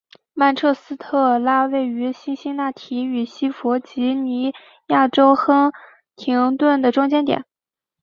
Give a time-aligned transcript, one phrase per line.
[0.33, 4.51] 曼彻斯特位于辛辛那提与西弗吉尼
[4.87, 5.71] 亚州亨
[6.15, 7.45] 廷顿的中间点。